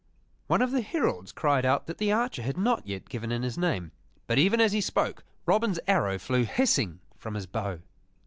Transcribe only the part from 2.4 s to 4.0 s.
had not yet given in his name,